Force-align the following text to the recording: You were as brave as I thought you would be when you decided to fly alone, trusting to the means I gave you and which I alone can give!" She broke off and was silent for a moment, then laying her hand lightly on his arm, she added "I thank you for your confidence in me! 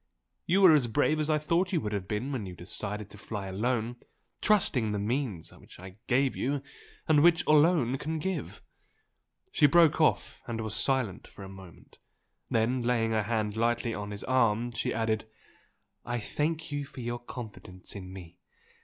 You 0.47 0.61
were 0.61 0.73
as 0.73 0.87
brave 0.87 1.19
as 1.19 1.29
I 1.29 1.37
thought 1.37 1.71
you 1.71 1.79
would 1.81 2.07
be 2.07 2.19
when 2.19 2.47
you 2.47 2.55
decided 2.55 3.07
to 3.11 3.19
fly 3.19 3.45
alone, 3.45 3.97
trusting 4.41 4.85
to 4.87 4.91
the 4.93 4.97
means 4.97 5.53
I 5.77 5.97
gave 6.07 6.35
you 6.35 6.63
and 7.07 7.21
which 7.21 7.47
I 7.47 7.51
alone 7.51 7.99
can 7.99 8.17
give!" 8.17 8.63
She 9.51 9.67
broke 9.67 10.01
off 10.01 10.41
and 10.47 10.59
was 10.59 10.73
silent 10.73 11.27
for 11.27 11.43
a 11.43 11.49
moment, 11.49 11.99
then 12.49 12.81
laying 12.81 13.11
her 13.11 13.21
hand 13.21 13.55
lightly 13.55 13.93
on 13.93 14.09
his 14.09 14.23
arm, 14.23 14.71
she 14.71 14.91
added 14.91 15.27
"I 16.03 16.19
thank 16.19 16.71
you 16.71 16.83
for 16.83 17.01
your 17.01 17.19
confidence 17.19 17.95
in 17.95 18.11
me! 18.11 18.39